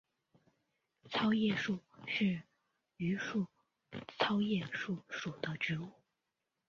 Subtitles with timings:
[1.11, 2.41] 糙叶树是
[2.97, 3.47] 榆科
[4.17, 5.91] 糙叶树属的植物。